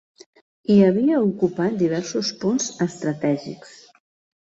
I 0.75 0.77
havia 0.85 1.19
ocupat 1.27 1.77
diversos 1.83 2.35
punts 2.43 2.73
estratègics 2.91 3.81